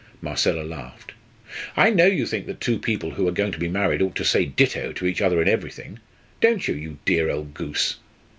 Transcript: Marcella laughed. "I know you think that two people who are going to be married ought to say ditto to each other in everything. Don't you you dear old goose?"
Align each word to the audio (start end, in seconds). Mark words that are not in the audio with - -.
Marcella 0.19 0.63
laughed. 0.63 1.11
"I 1.77 1.91
know 1.91 2.07
you 2.07 2.25
think 2.25 2.47
that 2.47 2.59
two 2.59 2.79
people 2.79 3.11
who 3.11 3.27
are 3.27 3.31
going 3.31 3.51
to 3.51 3.59
be 3.59 3.67
married 3.69 4.01
ought 4.01 4.15
to 4.15 4.25
say 4.25 4.45
ditto 4.45 4.91
to 4.93 5.05
each 5.05 5.21
other 5.21 5.39
in 5.43 5.47
everything. 5.47 5.99
Don't 6.41 6.67
you 6.67 6.73
you 6.73 6.97
dear 7.05 7.29
old 7.29 7.53
goose?" 7.53 7.97